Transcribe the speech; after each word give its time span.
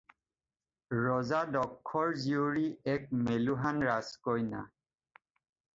ৰজা 0.99 1.41
দক্ষৰ 1.57 2.09
জীয়ৰী 2.23 2.67
এক 2.95 3.07
মেলুহান 3.29 3.79
ৰাজকন্যা। 3.91 4.65